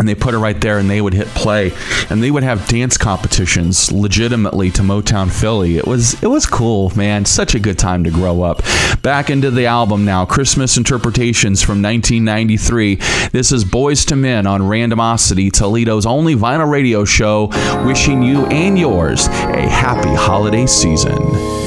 and 0.00 0.08
they 0.08 0.14
put 0.14 0.32
it 0.32 0.38
right 0.38 0.58
there 0.62 0.78
and 0.78 0.88
they 0.88 1.02
would 1.02 1.12
hit 1.12 1.28
play 1.28 1.72
and 2.08 2.22
they 2.22 2.30
would 2.30 2.42
have 2.42 2.66
dance 2.68 2.96
competitions 2.96 3.92
legitimately 3.92 4.70
to 4.70 4.82
Motown 4.82 5.30
Philly. 5.30 5.76
It 5.76 5.86
was 5.86 6.20
it 6.22 6.26
was 6.26 6.46
cool, 6.46 6.90
man. 6.96 7.26
Such 7.26 7.54
a 7.54 7.60
good 7.60 7.78
time 7.78 8.02
to 8.04 8.10
grow 8.10 8.42
up. 8.42 8.62
Back 9.02 9.28
into 9.28 9.50
the 9.50 9.66
album 9.66 10.06
now, 10.06 10.24
Christmas 10.24 10.78
Interpretations 10.78 11.62
from 11.62 11.82
1993. 11.82 12.96
This 13.30 13.52
is 13.52 13.64
Boyz 13.64 14.10
II 14.10 14.18
Men 14.18 14.46
on 14.46 14.62
Randomosity, 14.62 15.52
Toledo's 15.52 16.06
only 16.06 16.34
vinyl 16.34 16.70
radio 16.70 17.04
show, 17.04 17.48
wishing 17.84 18.22
you 18.22 18.46
and 18.46 18.78
yours 18.78 19.26
a 19.26 19.68
happy 19.68 20.14
holiday 20.14 20.64
season. 20.66 21.59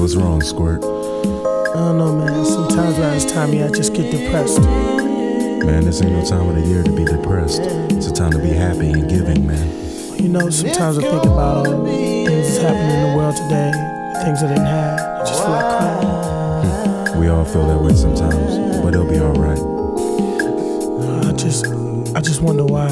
What's 0.00 0.16
wrong, 0.16 0.40
Squirt? 0.40 0.82
I 0.82 1.74
don't 1.74 1.98
know, 1.98 2.16
man. 2.16 2.44
Sometimes 2.46 2.98
around 2.98 3.12
this 3.12 3.30
time, 3.30 3.52
yeah, 3.52 3.66
I 3.66 3.68
just 3.68 3.92
get 3.92 4.10
depressed. 4.10 4.58
Man, 4.62 5.84
this 5.84 6.00
ain't 6.00 6.12
no 6.12 6.24
time 6.24 6.48
of 6.48 6.54
the 6.54 6.66
year 6.66 6.82
to 6.82 6.90
be 6.90 7.04
depressed. 7.04 7.60
It's 7.60 8.06
a 8.06 8.12
time 8.12 8.30
to 8.30 8.38
be 8.38 8.48
happy 8.48 8.92
and 8.92 9.10
giving, 9.10 9.46
man. 9.46 9.68
You 10.18 10.30
know, 10.30 10.48
sometimes 10.48 10.96
I 10.96 11.02
think 11.02 11.24
about 11.24 11.66
all 11.66 11.82
the 11.84 11.86
things 11.86 12.48
that's 12.48 12.62
happening 12.62 12.96
in 12.96 13.10
the 13.10 13.16
world 13.16 13.36
today, 13.36 13.72
things 14.24 14.42
I 14.42 14.48
didn't 14.48 14.64
have. 14.64 15.00
I 15.00 15.24
just 15.24 15.42
feel 15.42 15.50
like 15.50 15.78
crying. 15.78 17.12
Hmm. 17.12 17.20
We 17.20 17.28
all 17.28 17.44
feel 17.44 17.66
that 17.68 17.78
way 17.78 17.94
sometimes, 17.94 18.80
but 18.82 18.94
it'll 18.94 19.06
be 19.06 19.20
alright. 19.20 19.58
Uh, 19.58 21.28
I 21.28 21.32
just, 21.34 21.66
I 22.16 22.20
just 22.22 22.40
wonder 22.40 22.64
why. 22.64 22.88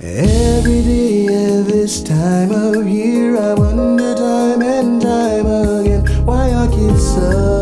Every 0.00 0.82
day 0.82 1.26
at 1.26 1.66
this 1.66 2.02
time 2.02 2.52
of 2.52 2.88
year, 2.88 3.36
I 3.36 3.52
wonder 3.52 4.07
our 7.18 7.57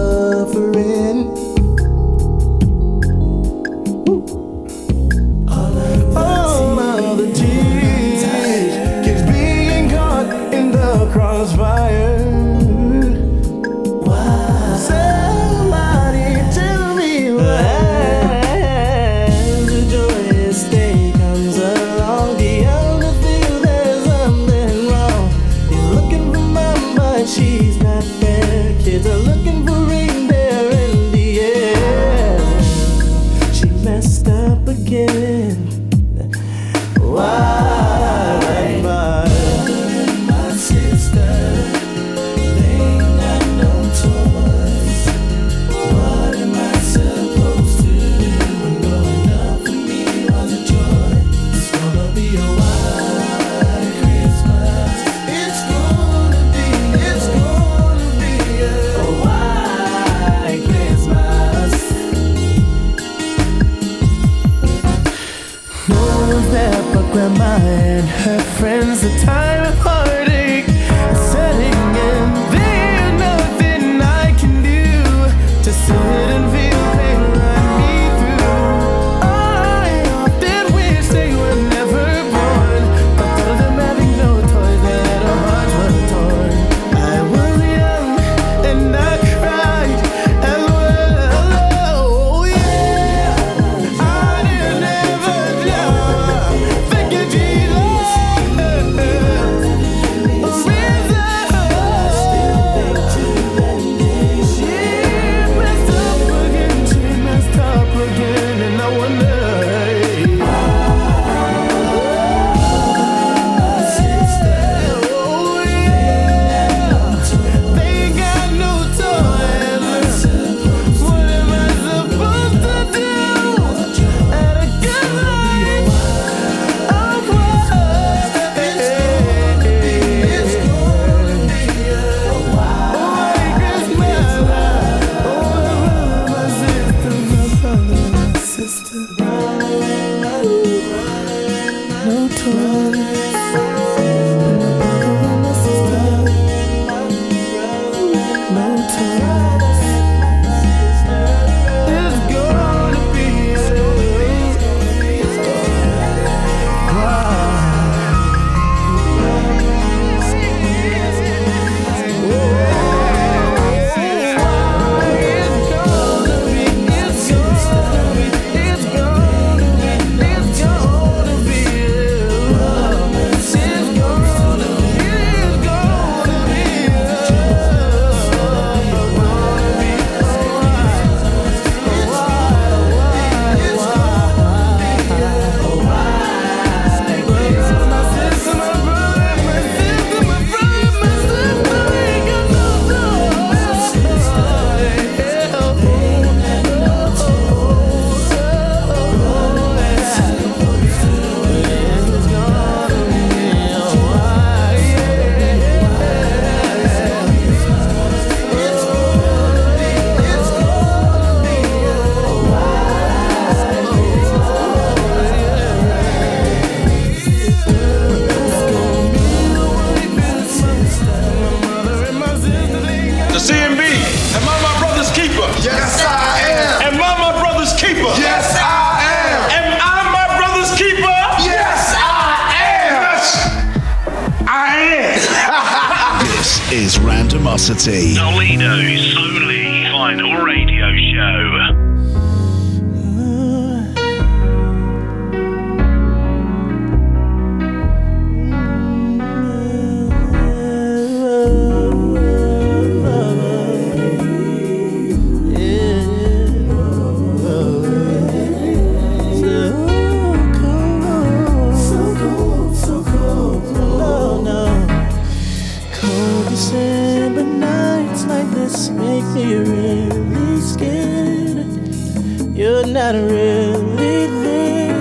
me 269.47 269.55
really 269.55 270.61
scared. 270.61 272.57
You're 272.57 272.87
not 272.87 273.15
really 273.15 274.27
there. 274.43 274.95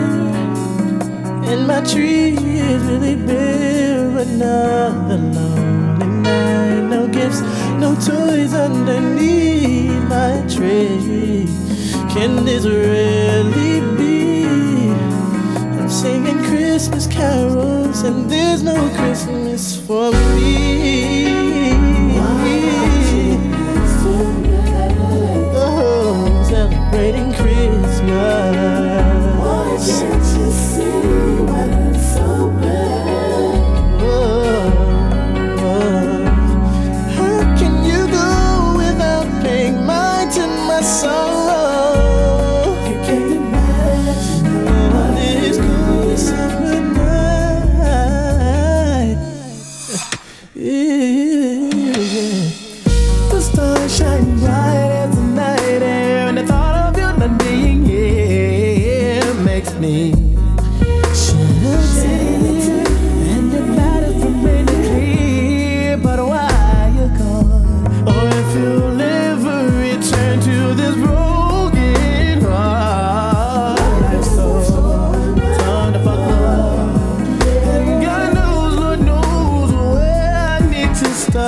And 1.49 1.67
my 1.67 1.81
tree 1.81 2.35
is 2.37 2.83
really 2.83 3.15
bare. 3.15 4.05
Another 4.25 5.17
lonely 5.17 6.07
night. 6.21 6.81
No 6.89 7.07
gifts, 7.07 7.41
no 7.79 7.95
toys 7.95 8.53
underneath 8.53 10.03
my 10.09 10.33
tree. 10.53 11.47
Can 12.13 12.45
this 12.45 12.65
really 12.65 13.81
be? 13.97 14.89
I'm 15.77 15.89
singing 15.89 16.39
Christmas 16.43 17.07
carols, 17.07 18.01
and 18.03 18.29
there's 18.29 18.63
no 18.63 18.77
Christmas 18.95 19.77
for 19.85 20.11
me. 20.11 21.14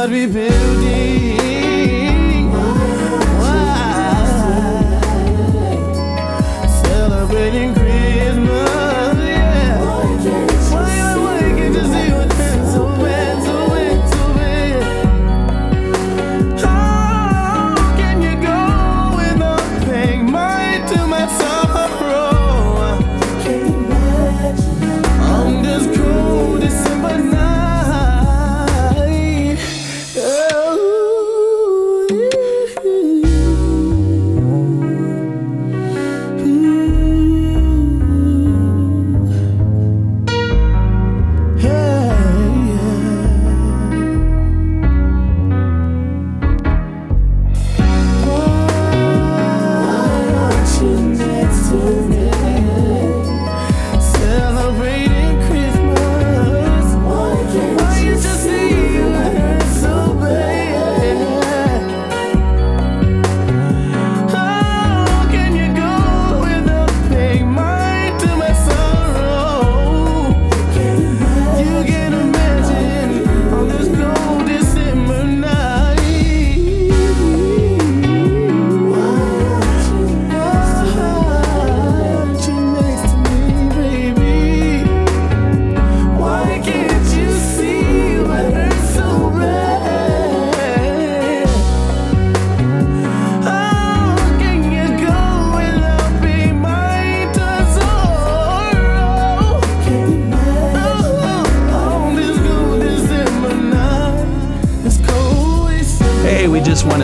To 0.05 0.27
start 0.27 0.56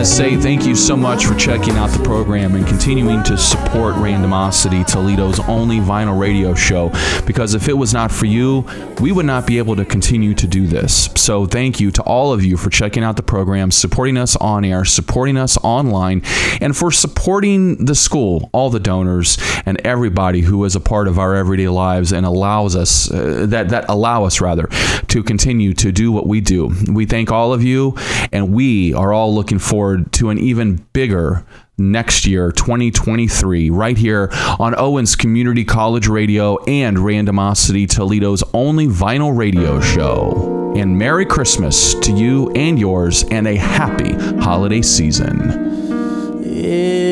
to 0.04 0.10
say 0.10 0.36
thank 0.36 0.66
you 0.66 0.74
so 0.74 0.94
much 0.94 1.24
for 1.24 1.34
checking 1.34 1.76
out 1.76 1.88
the 1.88 2.02
program 2.04 2.54
and 2.56 2.66
continuing 2.66 3.22
to 3.22 3.38
support 3.38 3.94
Randomosity, 3.94 4.86
Toledo's 4.86 5.40
only 5.48 5.78
vinyl 5.78 6.20
radio 6.20 6.54
show. 6.54 6.90
Because 7.24 7.54
if 7.54 7.68
it 7.68 7.72
was 7.72 7.94
not 7.94 8.12
for 8.12 8.26
you, 8.26 8.66
we 9.00 9.12
would 9.12 9.24
not 9.24 9.46
be 9.46 9.56
able 9.56 9.76
to 9.76 9.84
continue 9.84 10.34
to 10.34 10.46
do 10.46 10.66
this. 10.66 11.08
So 11.14 11.46
thank 11.46 11.80
you 11.80 11.90
to 11.92 12.02
all 12.02 12.34
of 12.34 12.44
you 12.44 12.58
for 12.58 12.68
checking 12.68 13.02
out 13.02 13.16
the 13.16 13.22
program, 13.22 13.70
supporting 13.70 14.18
us 14.18 14.36
on 14.36 14.62
air, 14.64 14.84
supporting 14.84 15.38
us 15.38 15.56
online, 15.64 16.20
and 16.60 16.76
for 16.76 16.90
supporting 16.90 17.86
the 17.86 17.94
school, 17.94 18.50
all 18.52 18.68
the 18.68 18.80
donors, 18.80 19.38
and 19.64 19.80
everybody 19.86 20.42
who 20.42 20.64
is 20.66 20.76
a 20.76 20.80
part 20.80 21.08
of 21.08 21.18
our 21.18 21.34
everyday 21.34 21.68
lives 21.68 22.12
and 22.12 22.26
allows 22.26 22.76
us 22.76 23.10
uh, 23.10 23.46
that 23.48 23.70
that 23.70 23.86
allow 23.88 24.24
us 24.24 24.40
rather 24.40 24.68
to 25.08 25.22
continue 25.22 25.72
to 25.72 25.92
do 25.92 26.12
what 26.12 26.26
we 26.26 26.42
do. 26.42 26.70
We 26.92 27.06
thank 27.06 27.30
all 27.30 27.54
of 27.54 27.62
you, 27.62 27.96
and 28.32 28.52
we 28.52 28.92
are 28.92 29.10
all 29.10 29.34
looking 29.34 29.58
forward 29.58 29.93
to 30.02 30.30
an 30.30 30.38
even 30.38 30.86
bigger 30.92 31.44
next 31.76 32.26
year 32.26 32.52
2023 32.52 33.70
right 33.70 33.98
here 33.98 34.28
on 34.58 34.74
Owens 34.78 35.16
Community 35.16 35.64
College 35.64 36.06
Radio 36.08 36.62
and 36.64 36.96
Randomosity 36.96 37.88
Toledo's 37.88 38.44
only 38.52 38.86
vinyl 38.86 39.36
radio 39.36 39.80
show. 39.80 40.72
And 40.76 40.98
Merry 40.98 41.26
Christmas 41.26 41.94
to 41.94 42.12
you 42.12 42.50
and 42.52 42.78
yours 42.78 43.24
and 43.30 43.46
a 43.46 43.56
happy 43.56 44.12
holiday 44.42 44.82
season. 44.82 46.42
Yeah, 46.42 47.03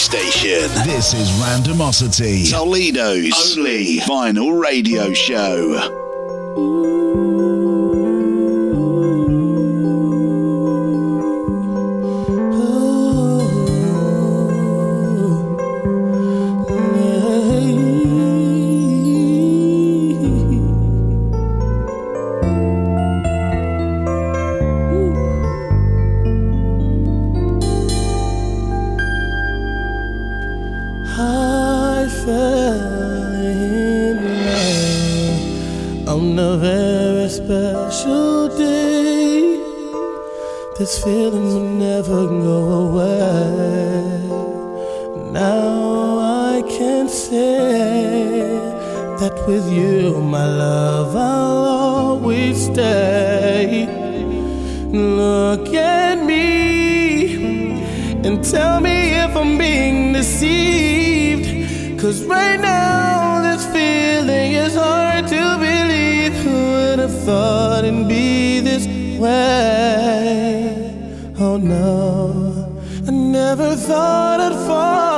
station. 0.00 0.62
This 0.86 1.12
is 1.12 1.28
Randomosity, 1.42 2.50
Toledo's 2.50 3.58
only 3.58 3.98
vinyl 3.98 4.58
radio 4.58 5.12
show. 5.12 5.99
special 38.00 38.48
day. 38.48 39.60
This 40.78 41.02
feeling 41.04 41.44
will 41.44 41.70
never 41.88 42.26
go 42.26 42.58
away. 42.86 44.22
Now 45.32 46.18
I 46.18 46.62
can 46.62 47.08
say 47.08 48.40
that 49.20 49.34
with 49.46 49.70
you, 49.70 50.18
my 50.20 50.46
love, 50.46 51.14
I'll 51.14 51.64
always 51.80 52.64
stay. 52.64 53.86
Look 54.86 55.74
at 55.74 56.24
me 56.24 57.74
and 58.24 58.42
tell 58.42 58.80
me 58.80 58.96
if 59.24 59.36
I'm 59.36 59.58
being 59.58 60.12
deceived. 60.14 62.00
Cause 62.00 62.24
right 62.24 62.60
now, 62.60 63.42
this 63.42 63.64
feeling 63.66 64.52
is 64.52 64.74
hard 64.74 65.28
to 65.28 65.42
believe. 65.58 66.32
Who 66.44 66.56
would 66.72 66.98
have 66.98 67.24
thought? 67.24 67.79
I 71.72 73.10
never 73.10 73.76
thought 73.76 74.40
I'd 74.40 74.66
fall. 74.66 75.09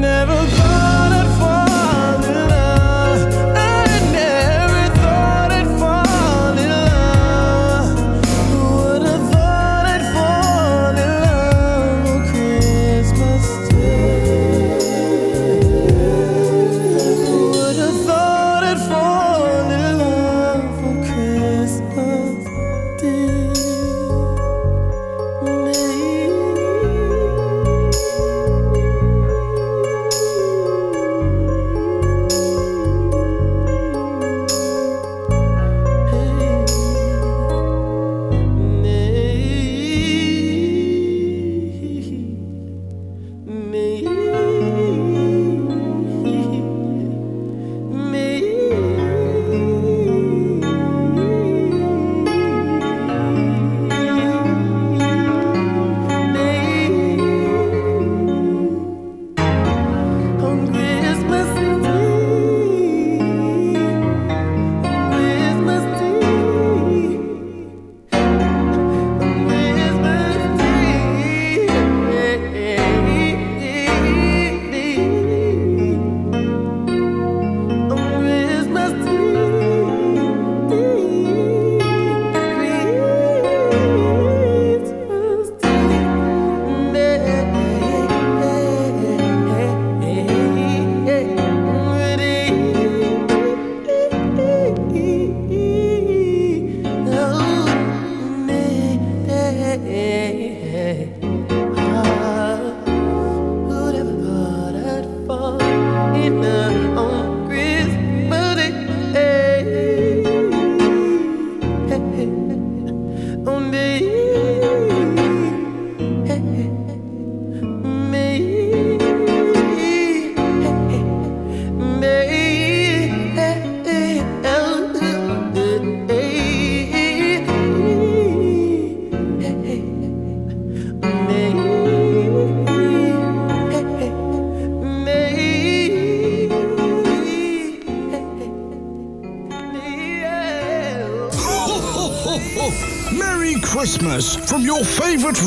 never 0.00 0.63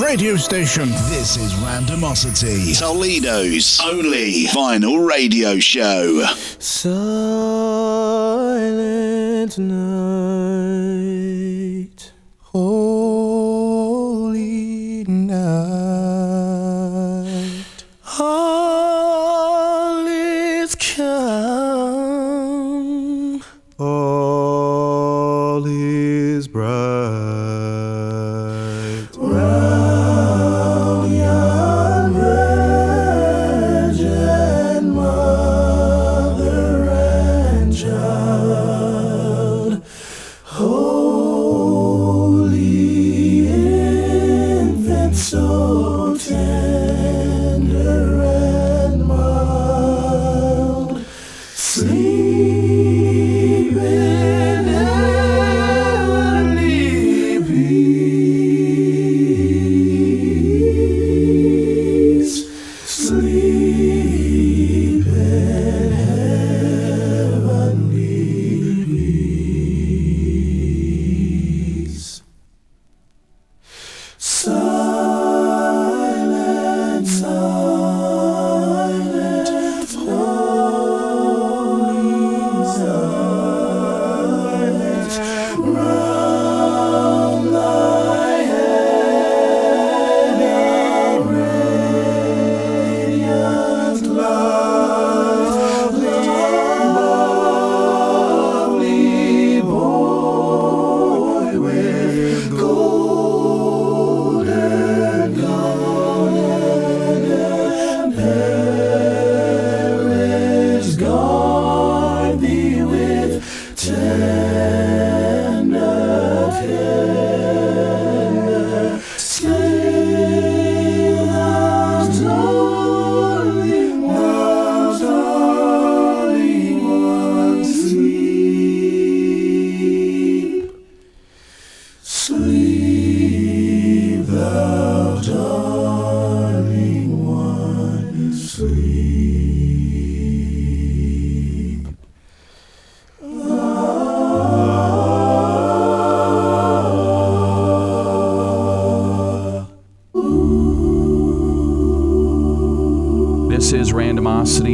radio 0.07 0.37
station. 0.37 0.87
This 1.09 1.35
is 1.35 1.53
Randomosity, 1.55 2.79
Toledo's 2.79 3.77
only 3.83 4.45
vinyl 4.45 5.05
radio 5.05 5.59
show. 5.59 6.23
Silent 6.59 6.87
night, 9.57 9.86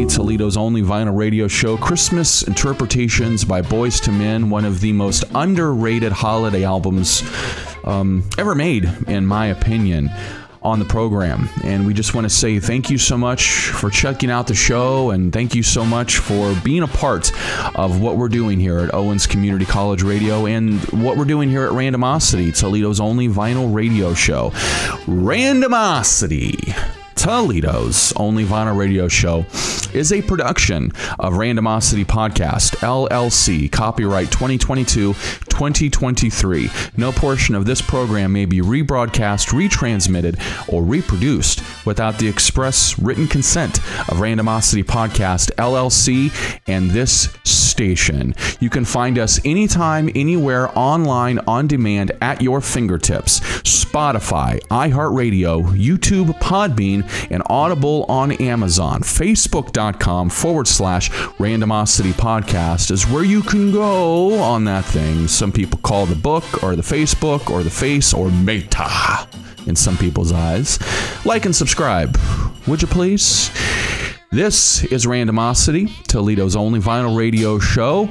Toledo's 0.05 0.57
only 0.57 0.81
vinyl 0.81 1.15
radio 1.17 1.47
show. 1.47 1.77
Christmas 1.77 2.43
Interpretations 2.43 3.45
by 3.45 3.61
Boyz 3.61 4.07
II 4.07 4.17
Men, 4.17 4.49
one 4.49 4.65
of 4.65 4.81
the 4.81 4.91
most 4.93 5.23
underrated 5.33 6.11
holiday 6.11 6.63
albums 6.63 7.23
um, 7.83 8.23
ever 8.37 8.55
made, 8.55 8.85
in 9.07 9.25
my 9.25 9.47
opinion, 9.47 10.09
on 10.61 10.79
the 10.79 10.85
program. 10.85 11.49
And 11.63 11.85
we 11.85 11.93
just 11.93 12.13
want 12.13 12.25
to 12.25 12.29
say 12.29 12.59
thank 12.59 12.89
you 12.89 12.97
so 12.97 13.17
much 13.17 13.69
for 13.69 13.89
checking 13.89 14.31
out 14.31 14.47
the 14.47 14.55
show, 14.55 15.11
and 15.11 15.31
thank 15.31 15.53
you 15.55 15.63
so 15.63 15.85
much 15.85 16.17
for 16.17 16.55
being 16.63 16.83
a 16.83 16.87
part 16.87 17.31
of 17.75 18.01
what 18.01 18.17
we're 18.17 18.29
doing 18.29 18.59
here 18.59 18.79
at 18.79 18.93
Owens 18.93 19.27
Community 19.27 19.65
College 19.65 20.03
Radio 20.03 20.45
and 20.45 20.79
what 20.91 21.17
we're 21.17 21.25
doing 21.25 21.49
here 21.49 21.65
at 21.65 21.71
Randomosity, 21.71 22.57
Toledo's 22.57 22.99
only 22.99 23.27
vinyl 23.27 23.73
radio 23.73 24.13
show. 24.13 24.51
Randomosity. 25.05 26.73
Toledo's 27.15 28.11
only 28.17 28.43
vinyl 28.43 28.75
radio 28.77 29.07
show 29.07 29.45
is 29.93 30.11
a 30.11 30.21
production 30.21 30.91
of 31.19 31.33
Randomosity 31.33 32.05
Podcast, 32.05 32.77
LLC, 32.77 33.71
copyright 33.71 34.31
2022 34.31 35.13
2023. 35.13 36.69
No 36.97 37.11
portion 37.11 37.53
of 37.53 37.65
this 37.65 37.81
program 37.81 38.33
may 38.33 38.45
be 38.45 38.59
rebroadcast, 38.59 39.49
retransmitted, 39.49 40.39
or 40.67 40.83
reproduced 40.83 41.61
without 41.85 42.17
the 42.17 42.27
express 42.27 42.97
written 42.97 43.27
consent 43.27 43.77
of 44.09 44.17
Randomosity 44.17 44.83
Podcast, 44.83 45.51
LLC, 45.55 46.31
and 46.67 46.91
this 46.91 47.29
station. 47.43 48.33
You 48.59 48.69
can 48.69 48.85
find 48.85 49.19
us 49.19 49.39
anytime, 49.45 50.09
anywhere, 50.15 50.69
online, 50.77 51.39
on 51.47 51.67
demand, 51.67 52.11
at 52.21 52.41
your 52.41 52.61
fingertips. 52.61 53.52
Spotify, 53.63 54.59
iHeartRadio, 54.67 55.63
YouTube, 55.77 56.37
Podbean, 56.39 57.07
and 57.31 57.43
Audible 57.47 58.05
on 58.09 58.31
Amazon. 58.33 59.01
Facebook.com 59.01 60.29
forward 60.29 60.67
slash 60.67 61.09
randomosity 61.39 62.11
podcast 62.11 62.91
is 62.91 63.07
where 63.07 63.23
you 63.23 63.41
can 63.41 63.71
go 63.71 64.39
on 64.41 64.65
that 64.65 64.85
thing. 64.85 65.27
Some 65.27 65.51
people 65.51 65.79
call 65.79 66.05
the 66.05 66.15
book 66.15 66.63
or 66.63 66.75
the 66.75 66.81
Facebook 66.81 67.49
or 67.49 67.63
the 67.63 67.69
face 67.69 68.13
or 68.13 68.29
meta 68.29 69.27
in 69.65 69.75
some 69.75 69.97
people's 69.97 70.31
eyes. 70.31 70.79
Like 71.25 71.45
and 71.45 71.55
subscribe, 71.55 72.17
would 72.67 72.81
you 72.81 72.87
please? 72.87 73.49
This 74.31 74.83
is 74.85 75.05
Randomosity, 75.05 75.89
Toledo's 76.07 76.55
only 76.55 76.79
vinyl 76.79 77.15
radio 77.15 77.59
show, 77.59 78.09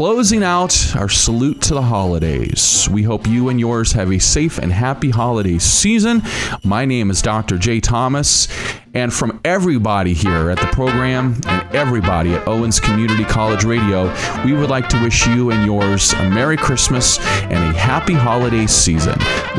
closing 0.00 0.42
out 0.42 0.96
our 0.96 1.10
salute 1.10 1.60
to 1.60 1.74
the 1.74 1.82
holidays. 1.82 2.88
We 2.90 3.02
hope 3.02 3.26
you 3.26 3.50
and 3.50 3.60
yours 3.60 3.92
have 3.92 4.10
a 4.10 4.18
safe 4.18 4.56
and 4.56 4.72
happy 4.72 5.10
holiday 5.10 5.58
season. 5.58 6.22
My 6.64 6.86
name 6.86 7.10
is 7.10 7.20
Dr. 7.20 7.58
J. 7.58 7.80
Thomas, 7.80 8.48
and 8.94 9.12
from 9.12 9.40
everybody 9.44 10.12
here 10.12 10.50
at 10.50 10.58
the 10.58 10.66
program 10.66 11.40
and 11.46 11.74
everybody 11.74 12.34
at 12.34 12.46
Owens 12.48 12.80
Community 12.80 13.24
College 13.24 13.64
Radio, 13.64 14.12
we 14.44 14.52
would 14.52 14.68
like 14.68 14.88
to 14.88 15.00
wish 15.00 15.26
you 15.26 15.50
and 15.50 15.64
yours 15.64 16.12
a 16.14 16.28
Merry 16.28 16.56
Christmas 16.56 17.18
and 17.44 17.54
a 17.54 17.78
happy 17.78 18.14
holiday 18.14 18.66
season. 18.66 19.18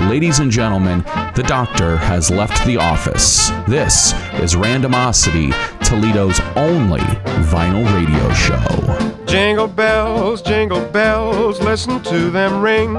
Ladies 0.10 0.40
and 0.40 0.52
gentlemen, 0.52 1.00
the 1.36 1.46
doctor 1.48 1.96
has 1.98 2.30
left 2.30 2.66
the 2.66 2.78
office. 2.78 3.50
This 3.68 4.14
is 4.42 4.56
Randomosity, 4.56 5.52
Toledo's 5.86 6.40
only 6.58 7.02
vinyl 7.48 7.86
radio 7.96 8.34
show. 8.34 9.26
Jingle 9.26 9.68
bells, 9.68 10.42
jingle 10.42 10.86
bells, 10.88 11.62
listen 11.62 12.04
to 12.04 12.30
them 12.32 12.62
ring. 12.62 12.94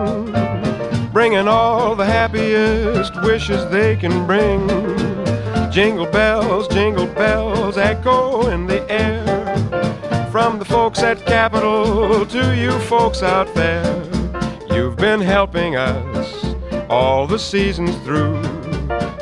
Bringing 1.12 1.46
all 1.46 1.94
the 1.94 2.06
happiest 2.06 3.14
wishes 3.22 3.68
they 3.70 3.96
can 3.96 4.26
bring. 4.26 5.11
Jingle 5.72 6.04
bells, 6.04 6.68
jingle 6.68 7.06
bells, 7.06 7.78
echo 7.78 8.46
in 8.50 8.66
the 8.66 8.84
air. 8.92 9.24
From 10.30 10.58
the 10.58 10.66
folks 10.66 10.98
at 11.02 11.24
Capitol 11.24 12.26
to 12.26 12.54
you 12.54 12.78
folks 12.80 13.22
out 13.22 13.52
there. 13.54 14.04
You've 14.70 14.98
been 14.98 15.22
helping 15.22 15.76
us 15.76 16.54
all 16.90 17.26
the 17.26 17.38
seasons 17.38 17.96
through. 18.04 18.42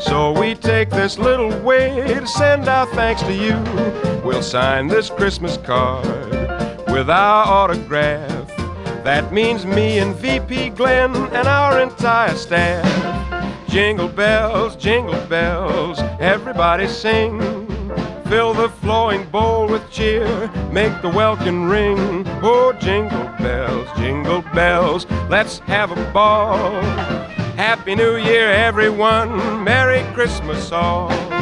So 0.01 0.33
we 0.41 0.57
take 0.57 0.91
this 0.91 1.19
little 1.19 1.57
way 1.61 2.15
to 2.19 2.27
send 2.27 2.69
our 2.69 2.87
thanks 2.97 3.23
to 3.23 3.33
you. 3.33 3.55
We'll 4.25 4.43
sign 4.43 4.89
this 4.89 5.09
Christmas 5.09 5.57
card 5.57 6.05
with 6.91 7.09
our 7.09 7.47
autograph. 7.47 8.49
That 9.05 9.33
means 9.33 9.65
me 9.65 10.01
and 10.01 10.17
VP 10.17 10.71
Glenn 10.71 11.15
and 11.15 11.47
our 11.47 11.81
entire 11.81 12.35
staff. 12.35 13.10
Jingle 13.71 14.09
bells, 14.09 14.75
jingle 14.75 15.21
bells, 15.27 16.01
everybody 16.19 16.89
sing. 16.89 17.39
Fill 18.25 18.53
the 18.53 18.69
flowing 18.69 19.25
bowl 19.31 19.69
with 19.69 19.89
cheer, 19.93 20.51
make 20.73 21.01
the 21.03 21.09
welkin 21.09 21.69
ring. 21.69 22.25
Oh, 22.43 22.73
jingle 22.81 23.29
bells, 23.39 23.87
jingle 23.97 24.43
bells, 24.53 25.07
let's 25.29 25.61
have 25.61 25.93
a 25.93 26.13
ball. 26.13 26.73
Happy 27.55 27.95
New 27.95 28.17
Year, 28.17 28.51
everyone. 28.51 29.63
Merry 29.63 30.03
Christmas 30.15 30.73
all. 30.73 31.40